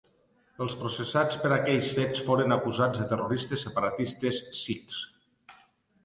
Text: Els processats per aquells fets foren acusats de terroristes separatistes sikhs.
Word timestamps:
Els 0.65 0.75
processats 0.83 1.35
per 1.41 1.49
aquells 1.57 1.89
fets 1.97 2.23
foren 2.29 2.55
acusats 2.55 3.01
de 3.01 3.05
terroristes 3.11 3.67
separatistes 3.67 4.41
sikhs. 4.61 5.03